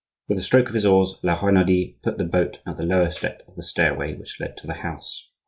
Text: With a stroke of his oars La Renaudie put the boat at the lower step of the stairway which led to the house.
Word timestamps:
With 0.27 0.39
a 0.39 0.41
stroke 0.41 0.67
of 0.67 0.73
his 0.73 0.83
oars 0.83 1.19
La 1.21 1.37
Renaudie 1.39 1.99
put 2.01 2.17
the 2.17 2.23
boat 2.23 2.57
at 2.65 2.77
the 2.77 2.81
lower 2.87 3.11
step 3.11 3.43
of 3.47 3.55
the 3.55 3.61
stairway 3.61 4.15
which 4.15 4.39
led 4.39 4.57
to 4.57 4.65
the 4.65 4.73
house. 4.81 5.29